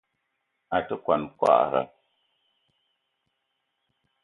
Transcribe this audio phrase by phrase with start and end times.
[0.75, 1.81] A te kwuan kwagra.